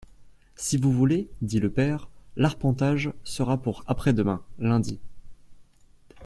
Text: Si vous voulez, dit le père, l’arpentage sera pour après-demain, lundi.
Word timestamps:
Si 0.55 0.77
vous 0.77 0.91
voulez, 0.91 1.29
dit 1.43 1.59
le 1.59 1.71
père, 1.71 2.09
l’arpentage 2.35 3.13
sera 3.23 3.61
pour 3.61 3.83
après-demain, 3.85 4.41
lundi. 4.57 4.99